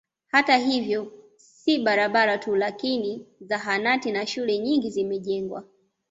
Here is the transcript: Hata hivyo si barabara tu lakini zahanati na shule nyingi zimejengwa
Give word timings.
Hata 0.27 0.57
hivyo 0.57 1.11
si 1.35 1.79
barabara 1.79 2.37
tu 2.37 2.55
lakini 2.55 3.25
zahanati 3.41 4.11
na 4.11 4.25
shule 4.27 4.57
nyingi 4.59 4.89
zimejengwa 4.89 5.63